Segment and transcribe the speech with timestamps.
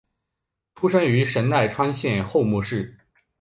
[0.73, 2.97] 出身于神奈川县厚木市。